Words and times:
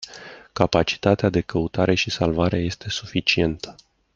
Capacitatea 0.53 1.29
de 1.29 1.41
căutare 1.41 1.95
și 1.95 2.09
salvare 2.09 2.57
este 2.57 2.89
suficientă. 2.89 3.75